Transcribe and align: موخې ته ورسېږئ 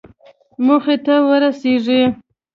موخې 0.65 0.95
ته 1.05 1.15
ورسېږئ 1.27 2.01